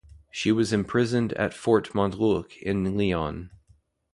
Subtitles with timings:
[0.31, 3.51] She was imprisoned at Fort Montluc in Lyon.